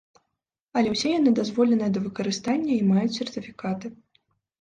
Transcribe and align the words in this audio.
Але 0.79 0.93
ўсе 0.93 1.09
яны 1.19 1.33
дазволеныя 1.39 1.89
да 1.97 2.03
выкарыстання 2.05 2.73
і 2.77 2.87
маюць 2.93 3.13
сертыфікаты. 3.19 3.93